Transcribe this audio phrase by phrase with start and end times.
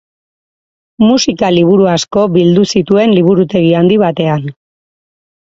[1.07, 4.51] Musika-liburu asko bildu zituen liburutegi handi batean.